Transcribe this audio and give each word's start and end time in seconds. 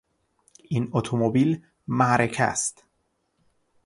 این 0.63 0.89
اتومبیل 0.91 1.65
معرکه 1.87 2.43
است. 2.43 2.83